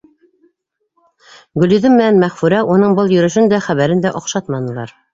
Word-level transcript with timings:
Гөлйөҙөм 1.65 1.95
менән 1.97 2.19
Мәғфүрә 2.25 2.65
уның 2.77 2.99
был 3.03 3.17
йөрөшөн 3.19 3.55
дә, 3.55 3.63
хәбәрен 3.71 4.07
дә 4.09 4.19
оҡшатманылар. 4.23 5.01